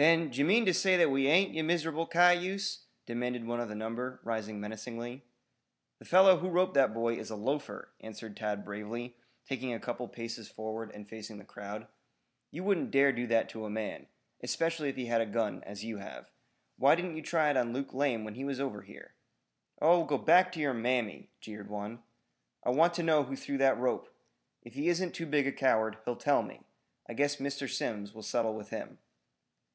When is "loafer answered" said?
7.34-8.36